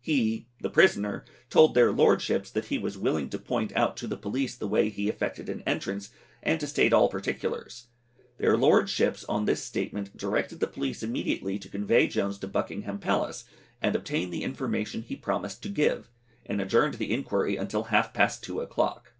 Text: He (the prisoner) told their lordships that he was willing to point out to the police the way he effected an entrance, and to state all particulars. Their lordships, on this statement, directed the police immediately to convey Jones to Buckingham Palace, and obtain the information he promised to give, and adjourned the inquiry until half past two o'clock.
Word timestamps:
He 0.00 0.46
(the 0.58 0.70
prisoner) 0.70 1.22
told 1.50 1.74
their 1.74 1.92
lordships 1.92 2.50
that 2.52 2.64
he 2.64 2.78
was 2.78 2.96
willing 2.96 3.28
to 3.28 3.38
point 3.38 3.76
out 3.76 3.94
to 3.98 4.06
the 4.06 4.16
police 4.16 4.56
the 4.56 4.66
way 4.66 4.88
he 4.88 5.10
effected 5.10 5.50
an 5.50 5.62
entrance, 5.66 6.08
and 6.42 6.58
to 6.60 6.66
state 6.66 6.94
all 6.94 7.10
particulars. 7.10 7.88
Their 8.38 8.56
lordships, 8.56 9.22
on 9.24 9.44
this 9.44 9.62
statement, 9.62 10.16
directed 10.16 10.60
the 10.60 10.66
police 10.66 11.02
immediately 11.02 11.58
to 11.58 11.68
convey 11.68 12.06
Jones 12.06 12.38
to 12.38 12.48
Buckingham 12.48 13.00
Palace, 13.00 13.44
and 13.82 13.94
obtain 13.94 14.30
the 14.30 14.44
information 14.44 15.02
he 15.02 15.14
promised 15.14 15.62
to 15.64 15.68
give, 15.68 16.08
and 16.46 16.58
adjourned 16.62 16.94
the 16.94 17.12
inquiry 17.12 17.56
until 17.58 17.82
half 17.82 18.14
past 18.14 18.42
two 18.42 18.62
o'clock. 18.62 19.12